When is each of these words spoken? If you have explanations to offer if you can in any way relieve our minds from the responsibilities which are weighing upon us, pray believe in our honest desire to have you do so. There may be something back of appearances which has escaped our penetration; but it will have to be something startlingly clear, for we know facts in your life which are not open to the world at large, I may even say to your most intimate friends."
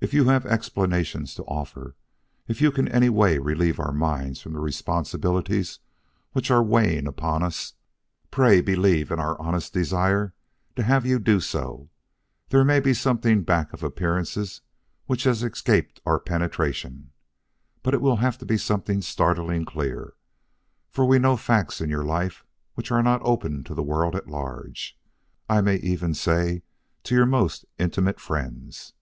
If 0.00 0.14
you 0.14 0.26
have 0.26 0.46
explanations 0.46 1.34
to 1.34 1.42
offer 1.46 1.96
if 2.46 2.60
you 2.62 2.70
can 2.70 2.86
in 2.86 2.92
any 2.94 3.08
way 3.08 3.38
relieve 3.38 3.80
our 3.80 3.90
minds 3.90 4.40
from 4.40 4.52
the 4.52 4.60
responsibilities 4.60 5.80
which 6.30 6.52
are 6.52 6.62
weighing 6.62 7.08
upon 7.08 7.42
us, 7.42 7.72
pray 8.30 8.60
believe 8.60 9.10
in 9.10 9.18
our 9.18 9.36
honest 9.42 9.72
desire 9.72 10.34
to 10.76 10.84
have 10.84 11.04
you 11.04 11.18
do 11.18 11.40
so. 11.40 11.90
There 12.50 12.62
may 12.62 12.78
be 12.78 12.94
something 12.94 13.42
back 13.42 13.72
of 13.72 13.82
appearances 13.82 14.60
which 15.06 15.24
has 15.24 15.42
escaped 15.42 16.00
our 16.06 16.20
penetration; 16.20 17.10
but 17.82 17.92
it 17.92 18.00
will 18.00 18.18
have 18.18 18.38
to 18.38 18.46
be 18.46 18.56
something 18.56 19.02
startlingly 19.02 19.64
clear, 19.64 20.12
for 20.92 21.06
we 21.06 21.18
know 21.18 21.36
facts 21.36 21.80
in 21.80 21.90
your 21.90 22.04
life 22.04 22.44
which 22.74 22.92
are 22.92 23.02
not 23.02 23.20
open 23.24 23.64
to 23.64 23.74
the 23.74 23.82
world 23.82 24.14
at 24.14 24.28
large, 24.28 24.96
I 25.48 25.60
may 25.60 25.74
even 25.78 26.14
say 26.14 26.62
to 27.02 27.16
your 27.16 27.26
most 27.26 27.64
intimate 27.80 28.20
friends." 28.20 28.92